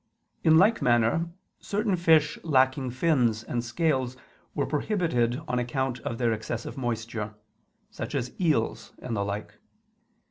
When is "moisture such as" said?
6.75-8.33